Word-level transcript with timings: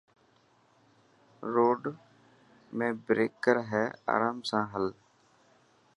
روڊ 1.53 1.81
ميڻ 2.77 2.91
بريڪر 3.07 3.55
هي 3.71 3.85
آرام 4.13 4.37
سان 4.49 4.63
هل. 4.73 4.85